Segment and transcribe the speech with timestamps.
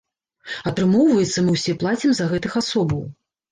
[0.71, 3.07] Атрымоўваецца, мы ўсе плацім за гэтых асобаў.